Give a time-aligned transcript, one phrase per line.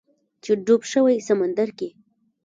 [0.43, 1.89] چې ډوب شوی سمندر کې